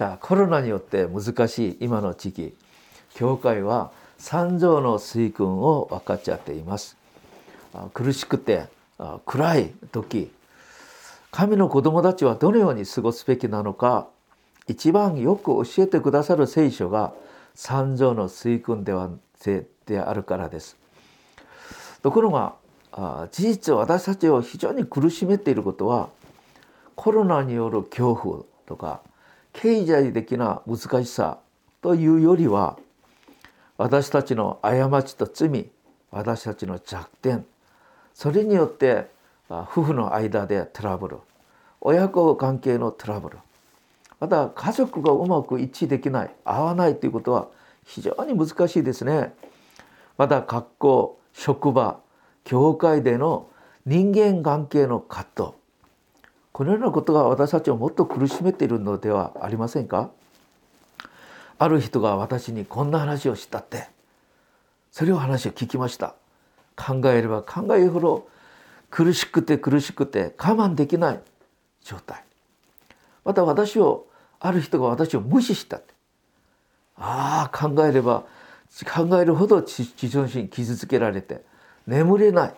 [0.00, 2.54] さあコロナによって難しい今の時期。
[3.12, 6.96] 教会は三条の水訓を分かちゃっています。
[7.92, 8.64] 苦しくて
[9.26, 10.32] 暗い時。
[11.30, 14.08] 神の子供たちはどのように過ごすべきなのか
[14.68, 17.12] 一番よく教えてくださる聖書が
[17.54, 19.10] 三条の水訓では
[19.84, 20.78] であるからです。
[22.02, 22.54] ところが
[23.32, 26.08] 事実私たちを非常に苦しめていることは
[26.96, 29.02] コロナによる恐怖とか
[29.52, 31.38] 経済的な難しさ
[31.82, 32.78] というよりは
[33.78, 35.70] 私たちの過ちと罪
[36.10, 37.44] 私たちの弱点
[38.14, 39.08] それによって
[39.48, 41.18] 夫婦の間でトラブル
[41.80, 43.38] 親子関係のトラブル
[44.20, 47.48] また家族がうまく一致できない合わないということは
[47.86, 49.34] 非常に難しいですね。
[50.18, 51.98] また学校職場
[52.44, 53.48] 教会での
[53.86, 55.59] 人間関係の葛藤
[56.52, 60.10] このようなことが私たちをもっと苦しめているのではありませんか？
[61.58, 63.88] ある人が私にこんな話をしたって
[64.90, 66.14] それを話を聞きました。
[66.76, 68.28] 考えれば考えるほど
[68.88, 71.20] 苦しくて苦しくて我慢できない
[71.82, 72.24] 状態。
[73.24, 74.06] また私を
[74.40, 75.94] ある人が私を無視したって。
[76.96, 78.24] ああ考えれば
[78.86, 81.42] 考えるほど自尊心傷つけられて
[81.86, 82.54] 眠れない。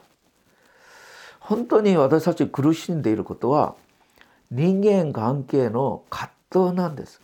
[1.43, 3.75] 本当に私たち苦しんでいることは
[4.53, 7.21] 人間関係の葛藤なんです。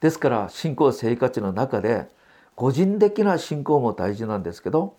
[0.00, 2.08] ですから信仰生活の中で
[2.54, 4.94] 個人的な信仰も大事なんですけど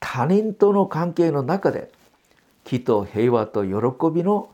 [0.00, 1.90] 他人との関係の中で
[2.64, 3.70] 木と平和と喜
[4.14, 4.50] びの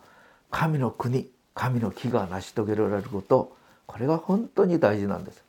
[0.50, 5.42] 神の国神の木が成し遂げられることこれが本当に大事なんです。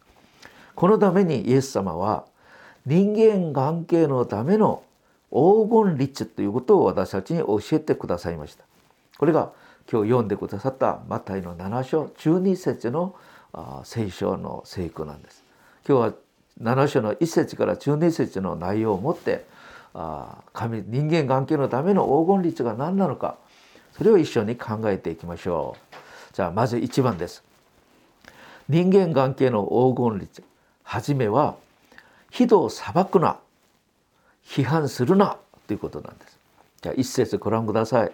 [0.76, 2.26] このためにイエス様は
[2.86, 4.84] 人間関係のための
[5.32, 8.64] 黄金律ということを私たちに教えてくださいました。
[9.18, 9.52] これが
[9.92, 13.16] 今日読んでくださったマタイの7章12節の
[13.84, 15.44] 聖書の聖句なんです。
[15.88, 16.14] 今日は
[16.62, 19.46] 7章の1節から12節の内容をもって
[20.54, 23.38] 神人間関係のための黄金律が何なのか
[23.98, 25.96] それを一緒に考えていきましょう。
[26.36, 27.44] じゃあまず1番です。
[28.70, 30.44] 人間関係の黄金律。
[30.84, 31.56] はじめは
[32.30, 33.38] 非道を裁くな。
[34.48, 35.38] 批判するな
[35.68, 36.40] ということなんです。
[36.82, 38.12] じゃあ一節ご覧ください。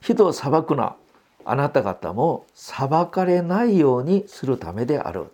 [0.00, 0.96] 非道を裁くな。
[1.44, 5.28] あなた方も裁かれないようにするためである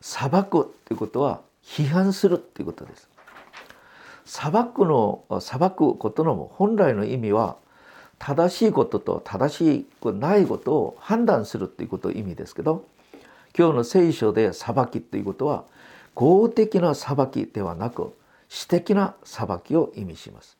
[0.00, 3.08] 裁くということは批判するということです。
[4.24, 7.56] 裁くの裁くことの本来の意味は
[8.18, 12.84] 正しいことと正しくないことを判断するということを意味ですけど
[13.56, 15.64] 今日の聖書で裁きということは
[16.14, 18.14] 公的な裁きではなく
[18.52, 20.58] 私的な裁きを意味します。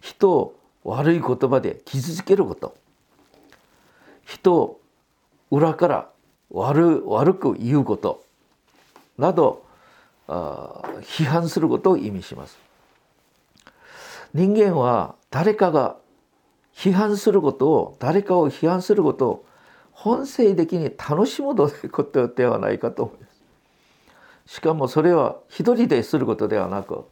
[0.00, 2.76] 人を悪い言葉で傷つけること。
[4.24, 4.80] 人を
[5.52, 6.10] 裏から
[6.50, 8.24] 悪悪く言うこと。
[9.18, 9.64] など
[10.26, 12.58] 批判することを意味します。
[14.34, 15.96] 人間は誰かが
[16.74, 19.46] 批判することを誰かを批判することを
[19.92, 23.29] 本性的に楽しむことではないかと思います。
[24.50, 27.04] しかもそれは一人ですることではなく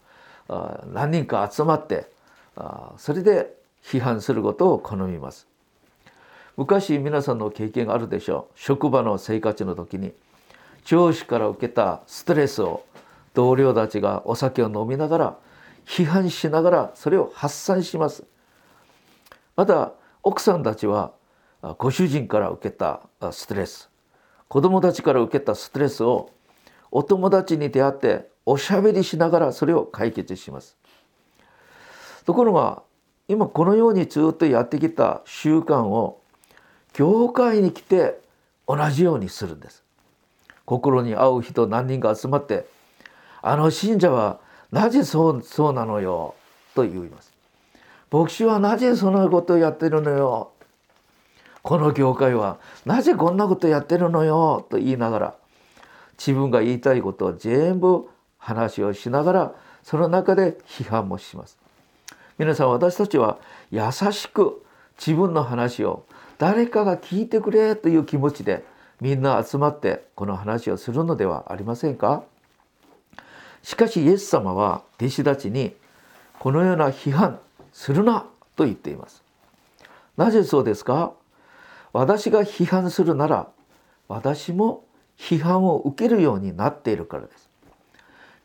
[0.93, 2.10] 何人か集まって
[2.97, 3.54] それで
[3.84, 5.47] 批判することを好みます。
[6.56, 8.59] 昔皆さんの経験があるでしょう。
[8.59, 10.12] 職場の生活の時に
[10.84, 12.84] 上司から受けたストレスを
[13.34, 15.38] 同僚たちがお酒を飲みながら
[15.87, 18.25] 批判しながらそれを発散します。
[19.55, 19.93] また
[20.25, 21.12] 奥さんたちは
[21.78, 23.88] ご主人から受けたストレス。
[24.49, 26.31] 子供たちから受けたストレスを
[26.91, 30.76] お友達に出会っておしゃべりしながらそれを解決します。
[32.25, 32.82] ところが
[33.28, 36.21] 今このようにずっとやってきた習慣を
[36.93, 38.19] 教会に来て
[38.66, 39.84] 同じようにするんです。
[40.65, 42.66] 心に合う人何人か集まって
[43.41, 46.34] あの信者はなぜそうそうなのよ
[46.75, 47.32] と言います。
[48.10, 50.53] 牧師はなぜそのことをやってるのよ。
[51.62, 55.35] この教会はなぜこんなことやってるのよと言いながら
[56.19, 61.56] 自分が言いたいことを全部話をしながらその中で批判もします。
[62.38, 63.38] 皆さん私たちは
[63.70, 64.65] 優しく
[64.99, 66.05] 自分の話を
[66.38, 68.65] 誰かが聞いてくれという気持ちで
[69.00, 72.23] みんな集まってこの話をするのではありませんか？
[73.62, 75.75] しかしイエス様は弟子たちに
[76.38, 77.41] このような批判
[77.73, 78.26] するな
[78.56, 79.23] と言っています。
[80.17, 81.12] なぜそうですか？
[81.93, 83.49] 私が批判するなら
[84.09, 84.85] 私も
[85.19, 87.49] 批判を受けるようになっているからです。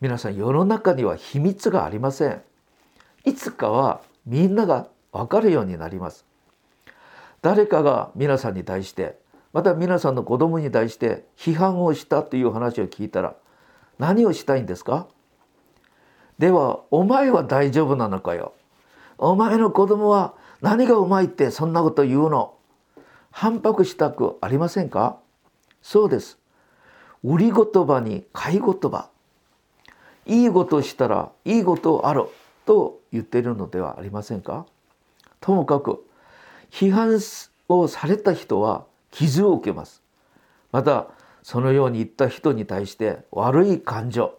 [0.00, 2.42] 皆さん世の中には秘密がありません。
[3.24, 6.26] いつかはみんなが分かるようになります。
[7.40, 9.18] 誰かが皆さんに対して
[9.52, 13.34] また皆さんの子供に対して批判をしたという話を聞いたら
[13.98, 15.06] 何をしたいんですか？
[16.38, 18.52] ではお前は大丈夫なのかよ。
[19.16, 22.54] お前の子供は何がうまいってそんなこと言うの？
[23.30, 25.18] 反発したくありませんか？
[25.80, 26.38] そうです。
[27.24, 29.08] 売り言葉に買い言葉。
[30.26, 32.26] いいことしたらいいことある
[32.66, 34.66] と言っているのではありませんか？
[35.40, 36.06] ともかく
[36.70, 37.18] 批判
[37.68, 40.02] をされた人は傷を受けます。
[40.70, 41.08] また
[41.42, 44.34] そのように言った人に対して悪い感情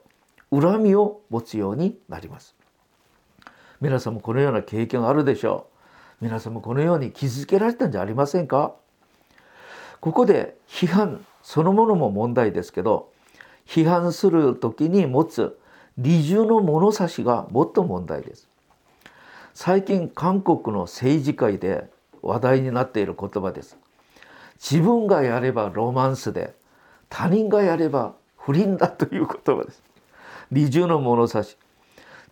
[0.52, 2.56] 恨みを持つようになります。
[3.81, 5.68] 皆さんもこのような経験あるでしょ
[6.22, 6.26] う。
[6.26, 8.74] 皆さんもこのように気づけられたんじゃありませんか？
[10.02, 13.12] ここで批判そのものも問題ですけど
[13.68, 15.59] 批判する時に持つ
[15.95, 18.50] 理重の物差しがもっと問題です。
[19.53, 21.88] 最近韓国の政治界で
[22.24, 23.77] 話題になっている言葉です。
[24.56, 26.56] 自分がやればロマンスで
[27.09, 29.83] 他人がやれば不倫だという言葉です。
[30.51, 31.57] 理重の物差し。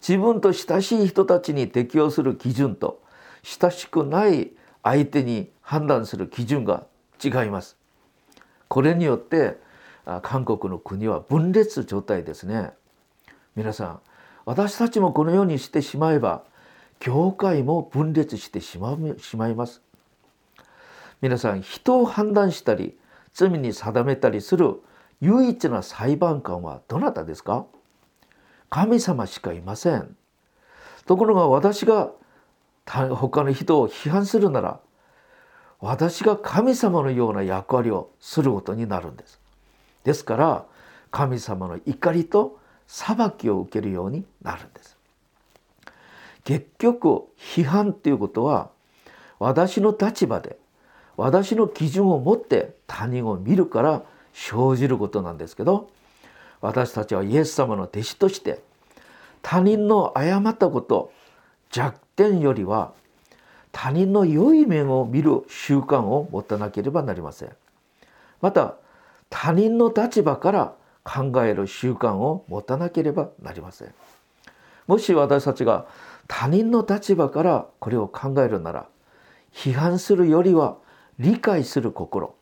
[0.06, 3.00] 自分と親しい人たちに適用する基準と
[3.44, 4.51] 親しくない
[4.81, 6.88] 相手に判断する基準が
[7.24, 7.77] 違います。
[8.74, 9.60] これによって
[10.24, 12.72] 韓国の国は分裂状態ですね。
[13.56, 14.00] 皆さん
[14.46, 16.44] 私たちもこのようにしてしまえば
[16.98, 19.84] 教会も分裂してしましまいます。
[21.22, 22.98] 皆さん人を判断したり
[23.31, 24.81] 罪に定めたりする
[25.22, 27.68] 唯一な裁判官はどなたですか？
[28.72, 30.18] 神様しかいません。
[31.06, 32.10] ところが私が
[32.88, 34.80] 他の人を批判するなら
[35.84, 39.42] 私が神様のような役割をすることになるんです。
[40.06, 40.66] ですから
[41.12, 42.58] 神様の怒りと
[42.88, 44.98] 裁きを受けるようになるんです。
[46.46, 48.70] 結局批判っていうことは
[49.40, 50.58] 私の立場で
[51.18, 55.90] 私の基準を持って他人を見るから生じることなんですけど
[56.62, 58.62] 私たちはイエス様の弟子として
[59.42, 61.12] 他人の誤ったこと
[61.72, 62.94] 弱点よりは
[63.74, 67.50] 他人の良い面を見る習慣を持たなければなりません。
[68.40, 68.75] また
[69.30, 70.74] 他人の立場から
[71.04, 73.94] 考える習慣を持たなければなりません。
[74.88, 75.88] もし私たちが
[76.28, 78.88] 他人の立場からこれを考えるなら
[79.52, 80.78] 批判するよりは
[81.20, 82.36] 理解する心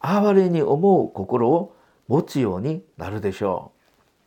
[0.00, 1.74] 哀れに思う心を
[2.08, 3.72] 持つようになるでしょ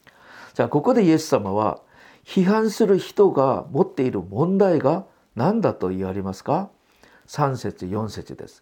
[0.05, 0.09] う。
[0.53, 1.79] じゃあここでイエス様は
[2.25, 5.05] 批判する人が持っている問題が
[5.39, 6.69] 何だと言われますか
[7.27, 8.61] ？3節4節です。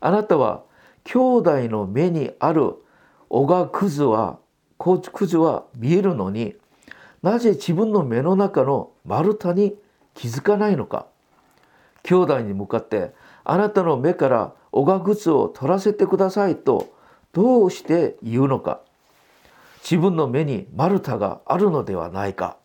[0.00, 0.62] あなたは
[1.04, 2.76] 兄弟の目にある
[3.28, 4.38] 小がくずは
[4.78, 6.54] くずは見えるのに
[7.22, 9.74] なぜ自分の目の中の丸太に
[10.14, 11.06] 気づかないのか？
[12.04, 13.12] 兄弟に向かって
[13.44, 16.94] あなたの目からおが靴を取らせてくださいと
[17.34, 18.80] どうして言うのか？
[19.82, 22.56] 自分の目に丸太があるのではないか。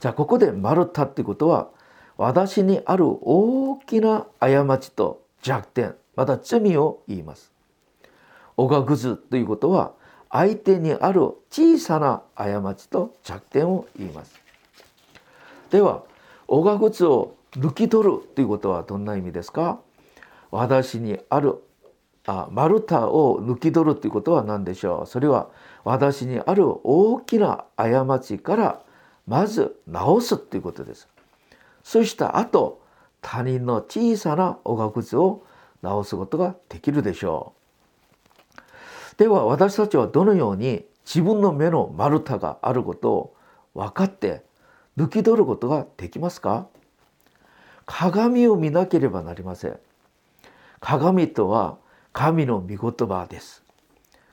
[0.00, 1.70] じゃあここで丸太ってことは
[2.18, 7.52] 私にある大きな過ちと弱点また罪を言います。
[8.56, 9.92] おがぐずということは
[10.28, 14.34] 相手にある小さな過ちと弱点を言います。
[15.70, 16.02] では
[16.48, 19.78] おがぐつを抜き取るということはどんな意味ですか？
[20.50, 21.62] 私にある
[22.26, 25.06] あ丸太を抜き取るということは何でしょう？
[25.06, 25.50] それは
[25.84, 28.80] 私にある大きな過ちから
[29.26, 31.08] まず直すということです。
[31.88, 32.82] そうした後
[33.22, 35.46] 他人の小さなおがくずを
[35.80, 37.54] 直すことができるでしょ
[38.54, 38.60] う。
[39.16, 43.36] では私たちはどのように自分の目の丸太があることを
[43.72, 44.42] 分かって
[44.98, 46.66] 抜き取ることができますか？
[47.86, 49.78] 鏡を見なければなりません。
[50.80, 51.78] 鏡とは
[52.12, 53.62] 神の御言葉です。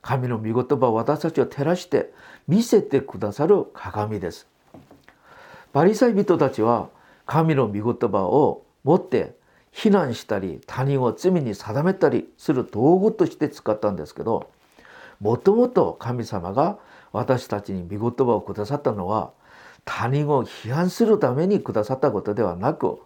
[0.02, 2.12] 神の御言葉を私たちを照らして
[2.50, 4.46] 見せてくださる鏡です。
[5.72, 6.90] バリサイ人たちは
[7.26, 9.36] 神の御言葉を持って
[9.72, 14.50] 非難したり他人を罪に定めたりする道具として使ったんですけど
[15.20, 16.78] もともと神様が
[17.12, 19.32] 私たちに御言葉をくださったのは
[19.86, 23.00] 他人を批判するためにくださったことではなく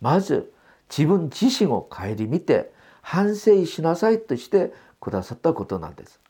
[0.00, 0.52] まず
[0.88, 2.72] 自分自身を顧みて
[3.02, 6.20] 反省しなさいとしてくださったことなんです。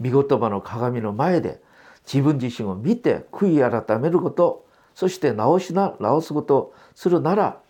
[0.00, 1.60] 御言葉の鏡の前で
[2.06, 4.67] 自分自身を見て悔い改めること
[4.98, 7.60] そして直しな直すことするなら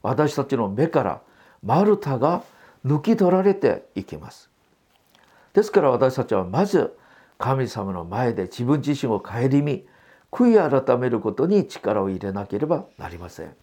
[0.00, 1.20] 私たちの目から
[1.62, 2.42] 丸太が
[2.86, 4.48] 抜き取られていきます。
[5.52, 6.96] ですから私たちはまず
[7.36, 9.84] 神様の前で自分自身を顧み
[10.32, 13.54] 悔い改めることに力を入れなければなりません。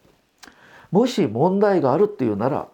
[0.91, 2.67] もし問題があるっていうなら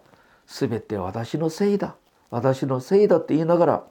[0.46, 1.96] 全て私のせいだ
[2.28, 3.84] 私のせいだって言いながら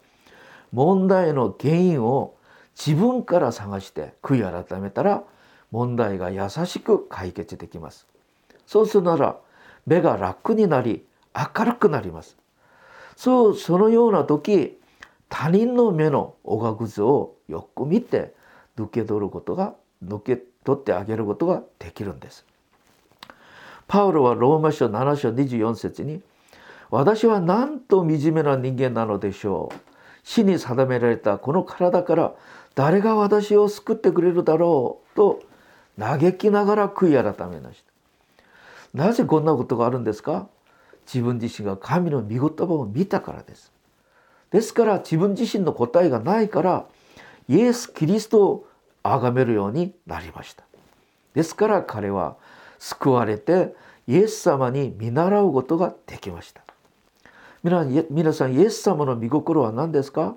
[0.71, 2.35] 問題の原因を
[2.77, 5.23] 自分から探して悔い改めたら
[5.73, 8.05] 問題が優しく解決できます。
[8.67, 9.37] そうするなら
[9.87, 11.03] 目が楽になり
[11.35, 12.37] 明るくなります。
[13.17, 14.77] そうそのような時
[15.29, 18.35] 他人の目のおがくずをよく見て
[18.77, 19.73] 抜け取ることが
[20.05, 22.45] 抜け取ってあげることができるんです。
[23.87, 26.21] パウロはローマ書7章24節に
[26.91, 29.75] 「私はなんと惨めな人間なのでしょう」
[30.23, 32.33] 「死に定められたこの体から
[32.75, 35.41] 誰が私を救ってくれるだろう」と
[35.97, 37.93] 嘆きながら悔い改めました。
[38.93, 40.47] なぜこんなことがあるんですか？
[41.05, 43.71] 自分自身が神の御言葉を見たからです。
[44.51, 46.85] ですから自分自身の答えがないから
[47.49, 48.67] イエス・キリストを
[49.03, 50.63] 崇めるようになりました。
[51.33, 52.37] ですから彼は
[52.79, 53.75] 救われて
[54.07, 56.61] イエス様に見習うことができました。
[58.09, 60.35] 皆さんイエス様の御心は何ですか？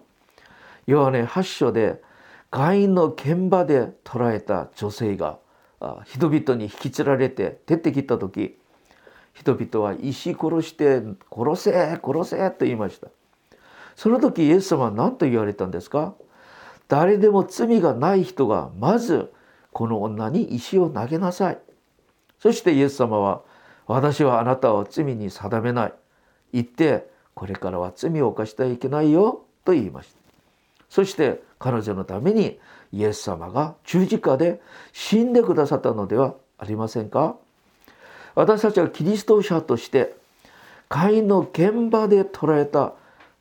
[0.87, 2.01] ヨハネ8章で
[2.51, 5.39] 外院の現場で捕らえた女性が
[6.05, 8.57] 人々に引きつられて出てきた時
[9.35, 13.09] 人々は石殺して殺せ殺せと言いました。
[13.95, 16.15] その時イエス様は何と言われたんですか？
[16.89, 19.33] 誰でも罪がない人がまず
[19.73, 21.59] この女に石を投げなさい。
[22.39, 23.43] そしてイエス様は
[23.87, 25.93] 私はあなたを罪に定めない。
[26.53, 30.26] 言ってこれからは罪を犯してはいけないよと言いました。
[30.97, 32.59] そして彼女のために
[32.91, 34.63] イエス様が十字架で
[34.95, 37.37] 死んでくださったのではありませんか？
[38.35, 40.17] 私たちはキリスト者として
[40.89, 42.95] 会員の現場で捉えた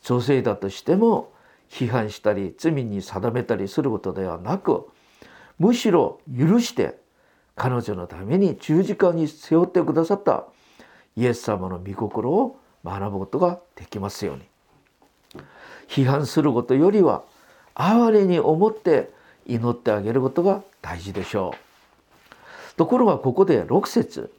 [0.03, 1.31] 女性だとしても
[1.69, 4.89] 批判したり罪に定めたりすることではなく
[5.57, 6.97] むしろ許して
[7.55, 10.43] 彼女のために十字架に背負ってくださった
[11.15, 14.41] イエス様の御心を学ぶことができますように。
[15.87, 17.23] 批判することよりは
[17.75, 19.11] 哀れに思って
[19.45, 22.75] 祈ってあげることが大事でしょう。
[22.75, 24.31] ところがここで6節。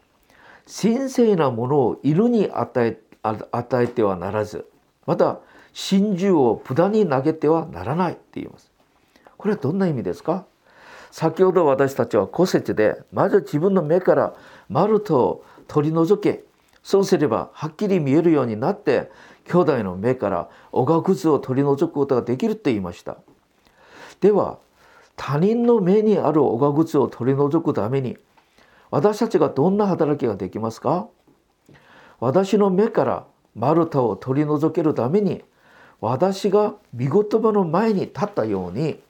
[0.66, 4.66] 神聖なものを犬に与え与えてはならず。
[5.06, 5.38] また
[5.72, 8.70] 真珠を無駄に投げてはならないって言います。
[9.36, 10.44] これはどんな意味ですか？
[11.10, 14.34] 先ほど私たちは古説でまず自分の目から
[14.68, 16.44] マルトを取り除け。
[16.86, 19.10] そうすればはっきり見えるようになって
[19.48, 23.16] 兄弟の目からおがくずを取り除くことができるって言いました。
[24.20, 24.58] では
[25.16, 28.16] 他人の目にあるおがくずを取り除くために
[28.92, 31.08] 私たちがどんな働きができますか？
[32.20, 33.26] 私の目から
[33.56, 35.42] マルタを取り除けるために
[36.00, 39.00] 私が御言葉の前に立ったように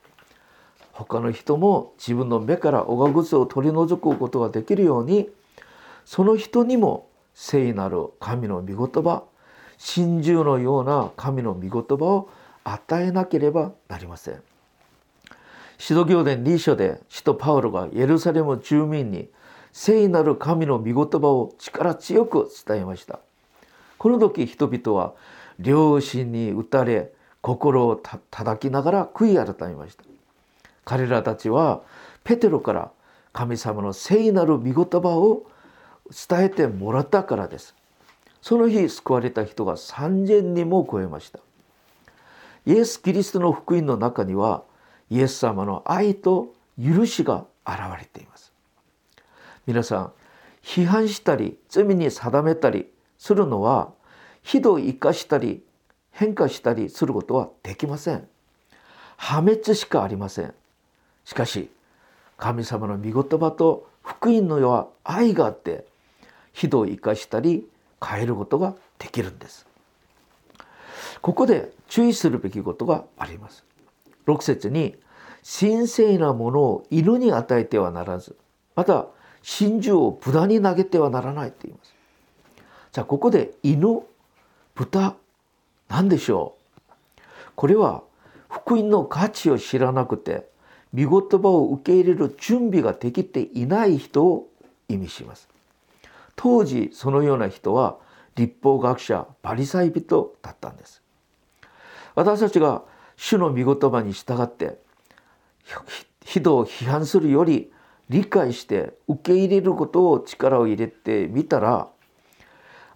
[0.93, 5.29] 他の人も自分の目からおがくずを取り除くことができるように
[6.07, 7.06] その人にも
[7.39, 9.25] 聖なる神の御言葉
[9.77, 12.31] 真珠のような神の御言葉を
[12.65, 14.43] 与えなければなりません。
[15.77, 19.29] 使徒行伝2書で使徒パウロがエルサレム住民に
[19.71, 23.21] 聖なる神の御言葉を力強く伝えました。
[23.99, 25.13] この時人々は
[25.59, 27.13] 両親に打たれ
[27.43, 30.05] 心を叩きながら悔い改めました。
[30.87, 31.83] 彼らたちは
[32.25, 32.91] ペテロから
[33.35, 35.45] 神様の聖なる御言葉を
[36.11, 37.75] 伝えてもらったからです。
[38.43, 41.41] その日救われた人が3,000人も超えました。
[42.65, 44.63] イエス・キリストの福音の中には
[45.11, 48.53] イエス様の愛と許しが現れています。
[49.67, 50.13] 皆さん
[50.63, 53.93] 批判したり罪に定めたりするのは
[54.43, 55.63] 非道生かしたり
[56.11, 58.29] 変化したりすることはできません。
[59.17, 60.55] 破滅しかありません。
[61.25, 61.71] しかし
[62.37, 65.87] 神様の御言葉と福音の世は愛があって
[66.57, 67.69] 非道を生かしたり
[68.03, 69.67] 変えることができるんです。
[71.21, 73.63] ここで注意するべきことがあります。
[74.27, 74.97] 6節に
[75.45, 78.37] 神聖なものを犬に与えてはならず
[78.75, 79.07] また
[79.43, 81.95] 真珠を豚に投げてはならないと言います。
[82.93, 84.03] じゃあここで犬
[84.75, 85.15] 豚
[85.89, 86.57] 何でしょ
[87.19, 87.21] う？
[87.55, 88.03] これは
[88.49, 90.49] 福音の価値を知らなくて
[90.95, 94.49] 御言葉を受け入れる準備ができていない人を
[94.89, 95.49] 意味します。
[96.37, 97.99] 当時そのような人は
[98.37, 101.03] 立法学者バリサイ人だったんです。
[102.15, 102.83] 私たちが
[103.17, 104.79] 主の御言葉に従って
[106.25, 107.73] 人を批判するより
[108.09, 111.89] 理解して受け入れることを力を入れてみたら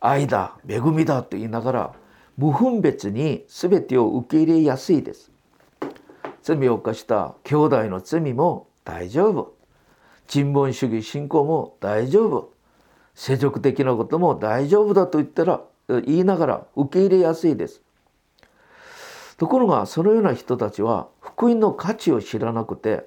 [0.01, 1.95] 愛だ恵みだと言いながら
[2.37, 5.31] 無分別に全てを受け入れやすいです。
[6.43, 9.55] 罪を犯した兄弟の罪も大丈夫。
[10.27, 12.55] 人文主義信仰も大丈夫。
[13.21, 17.83] 世俗的なことも大丈夫だと言ったら言いながら受け入れやすいです。
[19.37, 23.05] ところがそのような人たちは福音の価値を知らなくて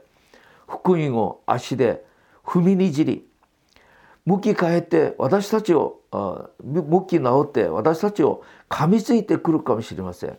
[0.67, 2.05] 福音を足で
[2.45, 3.25] 踏みにじり
[4.27, 6.01] 向き変えて私たちを
[6.63, 10.37] 向き直って私たちを噛みついてくるかもしれません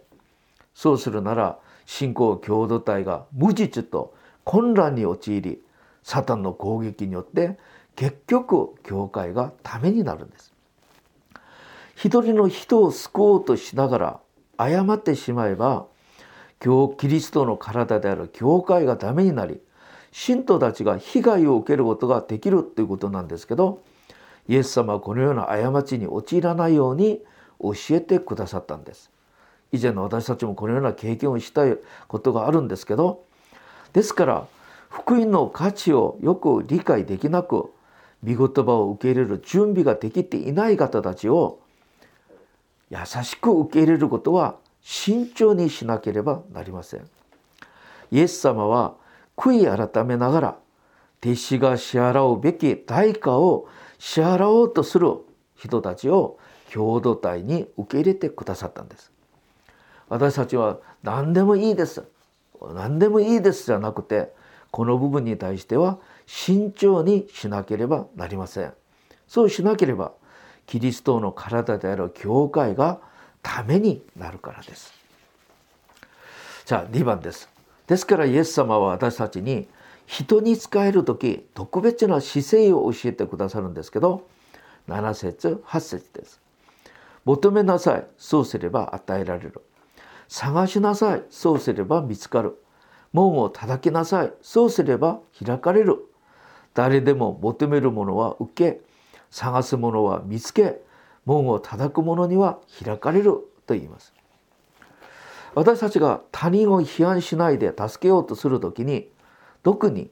[0.72, 4.14] そうするなら信仰共同体が無実と
[4.44, 5.60] 混乱に陥り
[6.04, 7.58] サタンの攻撃によって
[7.96, 10.52] 結局教会がためになるんです。
[11.96, 14.20] 一人の人を救おうとしながら
[14.56, 15.86] 誤ってしまえば
[16.64, 19.60] 今日キリストの体である教会がダメになり
[20.12, 23.82] 信徒たちが被害を受けることができるということなんですけど
[24.48, 27.20] イエス様はこのような過ちに陥らないように
[27.60, 29.10] 教えてくださったんです。
[29.72, 33.24] 以前の私たちもこのような経験をしたいことがあるんですけど
[33.92, 34.46] ですから
[34.88, 37.72] 福音の価値をよく理解できなく
[38.24, 41.60] 御言葉を受け入れる準備ができていない方たちを
[42.90, 47.08] 優しく受け入れることは慎重にしなければなりません。
[48.10, 48.94] イエス様は
[49.36, 50.56] 悔い改めながら
[51.24, 55.08] 弟子が支払うべき代価を支払おうとする
[55.56, 56.38] 人たちを
[56.72, 59.10] 共同体に受け入れてくださったんです。
[60.08, 62.04] 私たちは何でもいいです
[62.74, 64.32] 何でもいいですじゃなくて
[64.70, 68.72] この部分に対しては慎重にしなければなりません。
[69.26, 70.12] そうしなければ
[70.66, 73.00] キリストの体である教会が
[73.42, 74.92] ためになるからです。
[76.64, 77.48] じゃあ2番です。
[77.86, 79.68] ですからイエス様は私たちに
[80.06, 84.26] 人に仕える時特別な姿勢を教えてくださるんですけど
[84.88, 86.40] 7節8節です。
[87.24, 89.60] 求めなさいそうすれば与えられる。
[90.28, 92.58] 探しなさいそうすれば見つかる。
[93.12, 96.06] 門を叩きなさいそうすれば開かれる。
[96.74, 98.80] 誰でも求めるものは受け
[99.30, 100.80] 探すものは見つけ
[101.24, 103.32] 門を叩く者には開かれる
[103.66, 104.12] と言います。
[105.54, 109.08] 私たちが他人を批判しないで助けようとする時に
[109.62, 110.10] 特に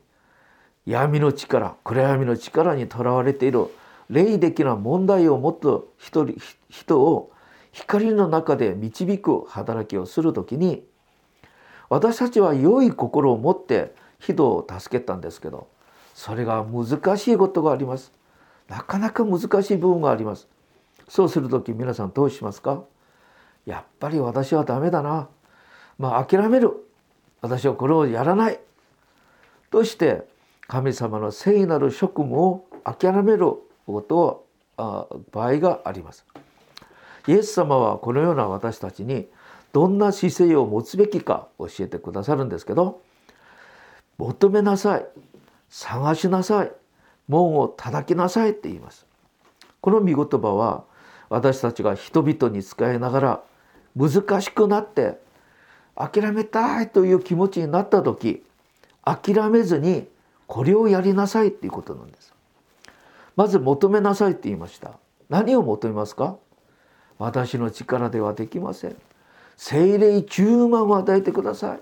[0.86, 3.66] 闇の力暗闇の力にとらわれている
[4.08, 6.26] 霊的な問題を持った人
[6.68, 7.32] 人を
[7.72, 10.84] 光の中で導く働きをする時に
[11.88, 15.68] 私たちは良い心を持って人を助けたんですけど
[16.22, 18.12] それが難しいことがあります。
[18.68, 20.46] なかなか難しい部分があります。
[21.08, 22.84] そうする時皆さんどうしますか？
[23.66, 25.28] やっぱり私はダメだな。
[25.98, 26.70] まあ諦める。
[27.40, 28.60] 私はこれをやらない。
[29.72, 30.22] として
[30.68, 33.54] 神様の聖なる職務を諦める
[33.84, 34.46] こと
[34.78, 36.24] を場合があります。
[37.26, 39.26] イエス様はこのような私たちに
[39.72, 43.00] どんな姿勢を持つべきか教えてくださるんですけど
[44.18, 45.06] 求めなさい。
[45.72, 46.72] 探しなさい。
[47.28, 49.06] 門を叩きなさいって言います。
[49.80, 50.84] この御言葉は
[51.30, 53.42] 私たちが人々に使いながら
[53.96, 55.18] 難しくなって
[55.96, 58.44] 諦めたいという気持ちになった時
[59.02, 60.06] 諦めずに
[60.46, 62.34] これをやりなさいっていうことなんです。
[63.34, 64.98] まず求めなさいって言いました。
[65.30, 66.36] 何を求めますか？
[67.18, 68.96] 私の力ではできません。
[69.56, 71.80] 精霊10万を与えてください。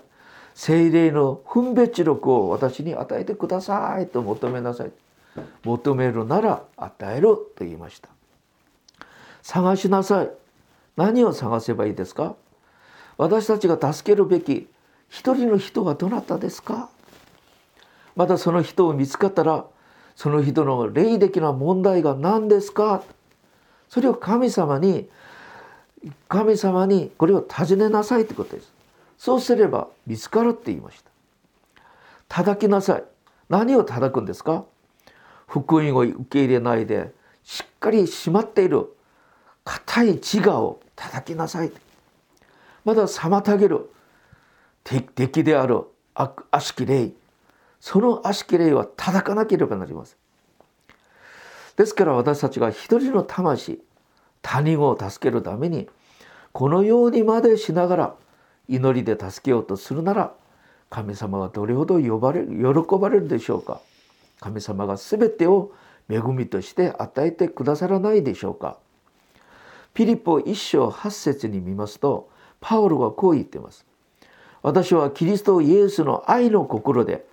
[0.53, 4.91] 精霊の分別力を私に与えてくださいと求めなさい。
[5.63, 8.09] 求めるなら与えると言いました。
[9.41, 10.29] 探しなさい。
[10.97, 12.35] 何を探せばいいですか？
[13.17, 14.67] 私たちが助けるべき
[15.09, 16.89] 一人の人はどなたですか？
[18.15, 19.65] またその人を見つかったら
[20.15, 23.03] その人の霊的な問題が何ですか？
[23.89, 25.07] それを神様に
[26.27, 28.71] 神様にこれを尋ねなさいってことです。
[29.21, 31.11] そうすれば見つかるって言いました。
[32.27, 33.03] 叩きなさい。
[33.49, 34.65] 何を叩くんですか？
[35.45, 37.11] 福音を受け入れないで
[37.43, 38.87] しっかり閉まっている
[39.63, 41.71] 硬い自我を叩きなさい。
[42.83, 43.91] まだ妨げる
[44.83, 45.83] 敵である
[46.15, 47.11] 悪しき霊。
[47.79, 50.17] その悪しき霊は叩かなければなりません。
[51.75, 53.83] ですから私たちが一人の魂
[54.41, 55.87] 他人を助けるために
[56.53, 58.15] このようにまでしながら
[58.71, 60.33] 祈りで助けようとするなら
[60.89, 63.81] 神様はどれほど呼ばれる喜ばれるでしょうか。
[64.39, 65.71] 神様が全てを
[66.09, 68.77] 恵みとして与えてくださらないでしょうか。
[69.93, 72.29] ピリポ一章八節に見ますと
[72.59, 73.85] パウロはこう言っています。
[74.61, 77.25] 私はキリストイエスの愛の心で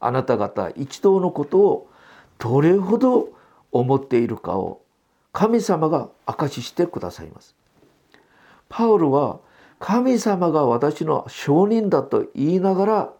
[0.00, 1.90] あなた方一同のことを
[2.38, 3.30] どれほど
[3.72, 4.80] 思っているかを
[5.32, 7.54] 神様が証ししてくださいます。
[8.68, 9.40] パウロは
[9.78, 13.12] 神様が私の証人だと言いながら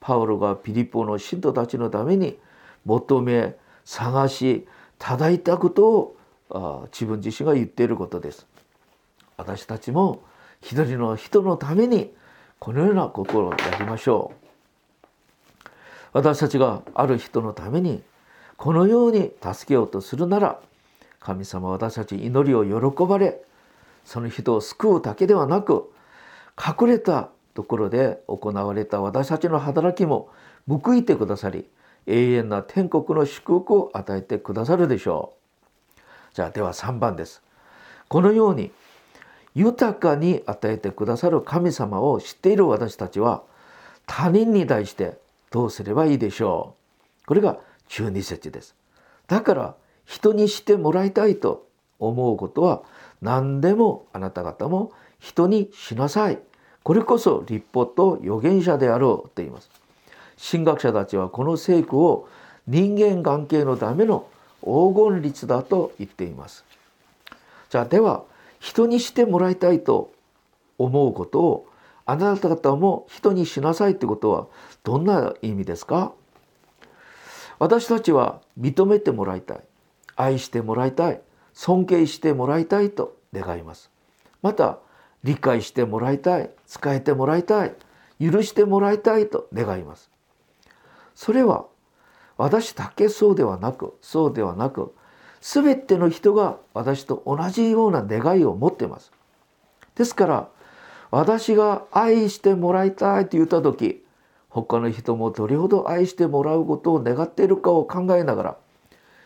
[0.00, 2.38] パウロがピリポの信徒たちのために
[2.84, 4.66] 求め探し
[4.98, 5.88] ただいたこと
[6.50, 8.46] を自分自身が言っていることです。
[9.36, 10.22] 私たちも
[10.60, 12.12] 一人の人のために
[12.58, 15.68] このような心をやりましょう
[16.12, 18.02] 私たちがある人のために
[18.56, 20.58] このように助けようとするなら
[21.20, 23.40] 神様私たち祈りを喜ばれ
[24.08, 25.92] その人を救うだけではなく
[26.56, 30.30] 隠れたところで行われた私たちの働きも
[30.66, 31.68] 報いてくださり
[32.06, 35.34] 永遠な天国の祝福を与えてくださるでしょ
[35.98, 36.00] う。
[36.32, 37.42] じゃあでは3番です。
[38.08, 38.70] このように
[39.54, 43.42] 豊かに与えてくださる神様を知っている私たちは
[44.06, 45.18] 他人に対して
[45.50, 46.76] どうすればいいでしょ
[47.24, 47.26] う。
[47.26, 48.74] これが中二節です。
[49.26, 49.74] だから
[50.06, 51.68] 人にしてもらいたいと
[51.98, 52.82] 思うことは
[53.22, 56.38] 何でもあなた方も人にしなさい。
[56.82, 59.70] これこそ立法と預言者であろうと言います。
[60.50, 62.28] 神学者たちはこの聖句を
[62.66, 64.26] 人間関係のための
[64.62, 66.64] 黄金律だと言っています。
[67.70, 68.24] じゃあでは
[68.60, 70.12] 人にしてもらいたいと
[70.78, 71.68] 思うことを
[72.06, 74.46] あなた方も人にしなさいってことは
[74.84, 76.12] どんな意味ですか？
[77.58, 79.60] 私たちは認めてもらいたい。
[80.16, 81.20] 愛してもらいたい。
[81.58, 83.90] 尊敬してもらいたいと願います。
[84.42, 84.78] また
[85.24, 87.74] 理解してもらいたい使えてもらいたい
[88.20, 90.08] 許してもらいたいと願います。
[91.16, 91.66] それは
[92.36, 94.94] 私だけそうではなくそうではなく
[95.40, 99.10] 全ての人が私と同じような願いを持っています。
[99.96, 100.48] ですから
[101.10, 104.04] 私が愛してもらいたいと言った時
[104.48, 108.56] 他の人もどれほど愛してもらうことを願っているかを考えながら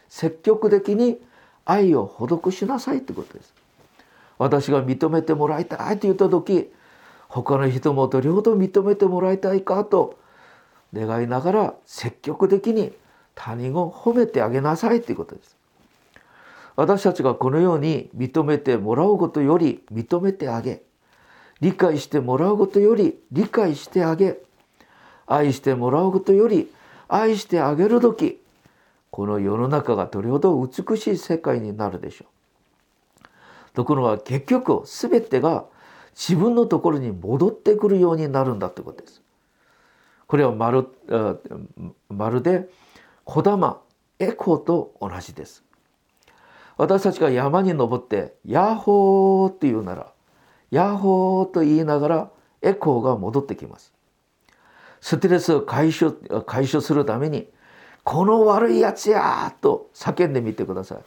[0.09, 1.21] 積極的に
[1.65, 3.53] 愛を施しなさいってことです。
[4.39, 6.71] 私が認めてもらいたいと言った時
[7.29, 10.19] 他の人もどれほど認めてもらいたいかと
[10.93, 12.93] 願いながら積極的に
[13.35, 15.57] 他人を褒めてあげなさいということです。
[16.77, 20.83] 私たちがこのように認めてもらうことより認めてあげ
[21.61, 24.39] 理解してもらうことより理解してあげ
[25.27, 26.71] 愛してもらうことより
[27.09, 28.42] 愛してあげる時
[29.13, 33.29] この世の中がどれほど美しい世界になるでしょう。
[33.75, 35.67] ところが結局全てが
[36.15, 39.23] 自分のところに戻ってくるようになるんだということです。
[40.27, 40.89] これはまる
[42.09, 42.71] まるで
[43.25, 43.83] 小玉
[44.19, 45.63] エコーと同じです。
[46.79, 50.11] 私たちが山に登って「ヤッホー」って言うなら
[50.73, 52.31] 「ヤッホー」と言いながら
[52.63, 53.93] エコーが戻ってきます。
[55.03, 56.15] ストレスを解消
[56.47, 57.51] 解消するために
[58.05, 60.99] この悪いやつやと叫んでみてください。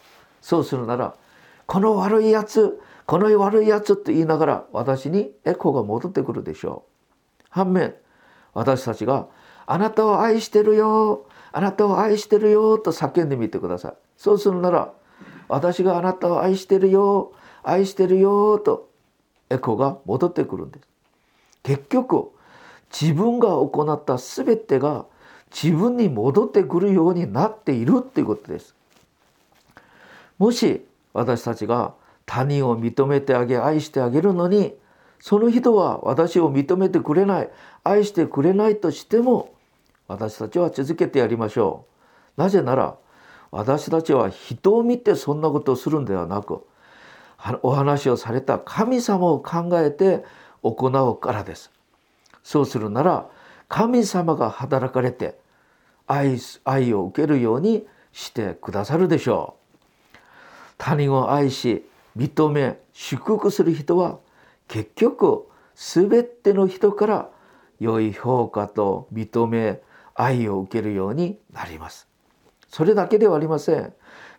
[0.42, 1.16] そうするなら、
[1.66, 7.44] この悪いやつ、この悪いやつと言いながら私にエコーが戻ってくるでしょう。
[7.50, 7.96] 反面、
[8.54, 9.28] 私たちが
[9.66, 13.94] あなたを愛してるよ、あなたを愛してるよと叫んでみてください。
[14.18, 14.94] そうするなら、
[15.48, 18.90] 私があなたを愛してるよ、愛してるよと
[19.50, 20.88] エコーが戻ってくるんです。
[21.64, 22.32] 結局、
[22.92, 25.06] 自分が行った全てが
[25.56, 28.76] 自分に戻ってくるようになっているっていうことです。
[30.38, 31.94] もし私たちが
[32.26, 34.76] 他人を認めてあげ愛してあげるのに
[35.20, 37.50] その人は私を認めてくれない
[37.86, 39.54] 愛してくれないとしても
[40.08, 41.86] 私たちは続けてやりましょ
[42.38, 42.42] う。
[42.42, 42.98] なぜなら
[43.52, 46.66] 私たちは人を見てそんなことをするんではなく
[47.62, 50.26] お話をされた神様を考えて
[50.64, 51.72] 行うからです。
[52.44, 53.30] そうするなら
[53.70, 55.40] 神様が働かれて
[56.08, 59.58] 愛愛を受けるようにしてくださるでしょ
[60.14, 60.18] う。
[60.78, 61.86] 他人を愛し
[62.18, 64.20] 認め祝福する人は
[64.68, 67.30] 結局全ての人から
[67.80, 69.82] 良い評価と認め
[70.14, 72.08] 愛を受けるようになります。
[72.70, 73.94] それだけではありません。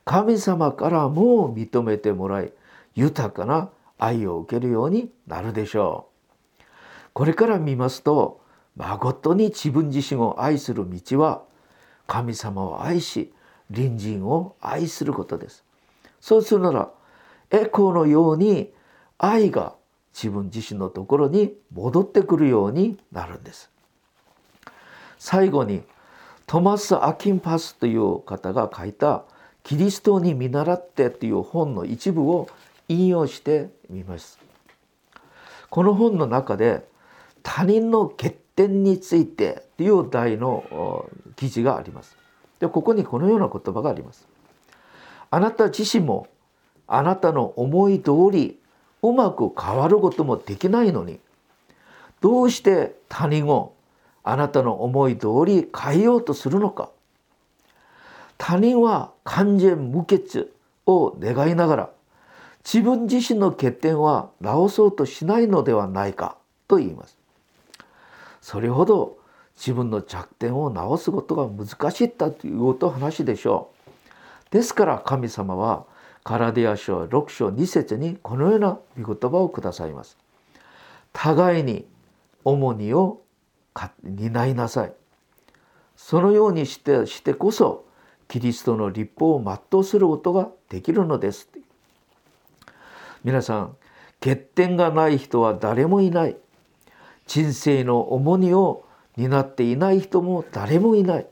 [0.05, 2.53] 神様からも認めてもらい
[2.95, 6.09] 豊かな愛を受けるようになるでしょ
[6.61, 6.63] う。
[7.13, 8.41] これから見ますと
[8.77, 11.43] 誠に自分自身を愛する道は
[12.07, 13.33] 神様を愛し
[13.73, 15.65] 隣人を愛することです。
[16.21, 16.91] そうするなら
[17.51, 18.73] エコーのように
[19.19, 19.75] 愛が
[20.15, 23.71] 自分自身のところに戻ってくるようになるんです。
[25.19, 25.83] 最後に
[26.47, 29.25] トマス・アキンパスという方が書いた
[29.65, 32.49] 「キリストに見習って」という本の一部を
[32.89, 34.39] 引用してみます。
[35.71, 36.89] この本の中で
[37.43, 42.17] 他人の欠点についてという題の記事があります。
[42.59, 44.27] でここにこのような言葉があります。
[45.31, 46.29] あなた自身も
[46.89, 48.59] あなたの思い通り
[49.03, 51.21] うまく変わることもできないのに
[52.21, 53.75] どうして他人を
[54.25, 56.91] あなたの思い通り変えようとするのか
[58.39, 60.49] 他人は完全無欠
[60.87, 61.91] を願いながら
[62.65, 67.16] 自分自身の欠点は直そうとしないのではないかと言います。
[68.47, 69.19] それほど
[69.57, 74.53] 自分の弱点を直すことが難しいったということ話でしょう。
[74.53, 75.85] ですから神様は
[76.23, 80.17] カラディア書6章2節にこのような御言葉をくださいます。
[81.13, 81.89] 互いに
[82.45, 83.21] 重荷を
[84.05, 84.93] 担いなさい。
[85.97, 87.85] そのようにしてしてこそ
[88.29, 91.49] キリストの立法を全うすることができるのです。
[93.25, 93.77] 皆さん
[94.21, 96.37] 欠点がない人は誰もいない。
[97.27, 98.85] 人生の重荷を
[99.17, 101.27] 担っていない人も誰もいない。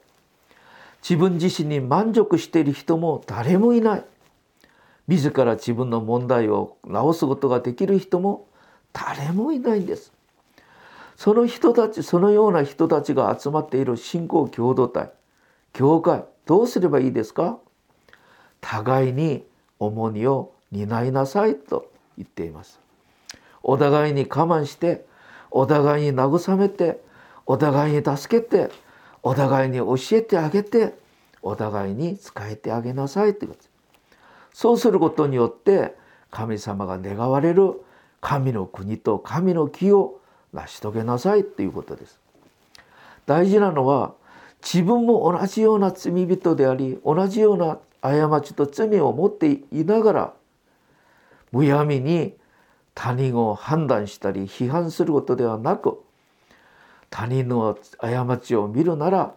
[1.02, 4.04] 自分自身に満足している人も誰もいない。
[5.06, 8.48] 自ら自分の問題を直すことができる人も
[8.92, 10.12] 誰もいないんです。
[11.16, 15.12] その人たちそのような人たちが集まっている信仰共同体
[15.72, 17.58] 教会どうすればいいですか？
[18.60, 19.44] 互いに
[19.78, 22.80] 重荷を担いなさいと言っています。
[23.62, 25.06] お互いに我慢して
[25.56, 27.00] お互いに慰めて
[27.46, 28.70] お互いに助けて
[29.22, 30.94] お互いに教えてあげて
[31.42, 33.70] お互いに仕えてあげなさいということです。
[34.52, 35.94] そうすることによって
[36.32, 37.80] 神様が願われる
[38.20, 40.20] 神の国と神の木を
[40.52, 42.18] 成し遂げなさいということです。
[43.24, 44.14] 大事なのは
[44.60, 50.32] 自分も同じような罪人であり同じような過ちと罪を持っていながら
[51.52, 52.34] むやみに
[52.94, 56.00] 他人を判断したり批判することではなく
[57.10, 59.34] 他人の過ちを見るなら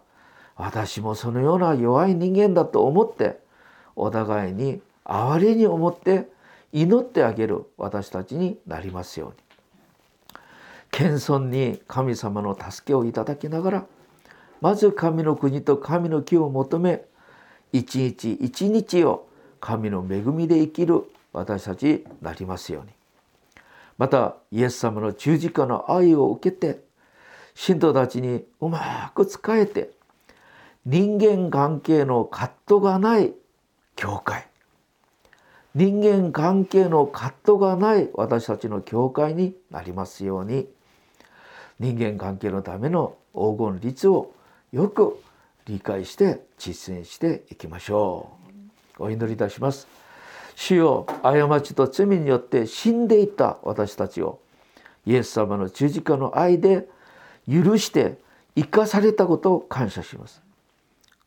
[0.56, 3.40] 私もそのような弱い人間だと思って
[3.96, 6.28] お互いに哀れに思って
[6.74, 9.36] 祈ってあげる私たちになりますように。
[10.92, 13.86] 謙遜に神様の助けをいただきながら
[14.62, 17.04] まず神の国と神の木を求め
[17.72, 19.28] 一日一日を
[19.60, 22.97] 神の恵みで生きる私たちになりますように。
[23.98, 26.82] またイエス様の十字架の愛を受けて
[27.56, 29.92] 信徒たちにうまく仕えて
[30.86, 33.34] 人間関係の葛藤がない
[33.96, 34.48] 教会。
[35.76, 40.68] 人間関係の葛藤がない私たちの教会になりますように。
[41.80, 44.34] 人間関係のための黄金律を
[44.72, 45.22] よく
[45.66, 48.32] 理解して実践していきましょ
[49.00, 49.04] う。
[49.04, 49.88] お祈りいたします。
[50.60, 54.40] 主よ過ちと罪によって死んでいた私たちを
[55.06, 56.88] イエス様の十字架の愛で
[57.48, 58.18] 許して
[58.56, 60.42] 生かされたことを感謝します。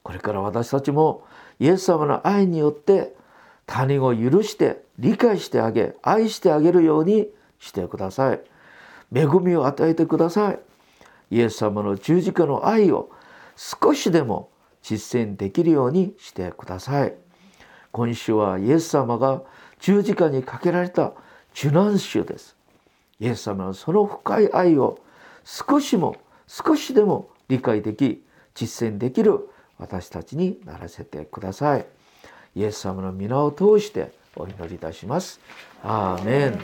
[0.03, 1.23] これから私たちも
[1.61, 3.15] イエス様の愛によって
[3.67, 7.29] 他人を許して理解してあげ愛してあげるように
[7.61, 8.41] してください。
[9.15, 10.59] 恵みを与えてください。
[11.31, 13.11] イエス様の十字架の愛を
[13.55, 14.51] 少しでも
[14.83, 17.15] 実践できるようにしてください。
[17.93, 19.43] 今週はイエス様が
[19.81, 21.13] 十字架にかけられた
[21.55, 22.57] 受難週です
[23.19, 24.99] イエス様のその深い愛を
[25.45, 28.25] 少しも少しでも理解でき
[28.55, 29.49] 実践できる
[29.79, 31.87] 私たちにならせてください。
[32.55, 35.41] イエス様の皆を通してお祈りいたします。
[35.83, 36.59] アーメン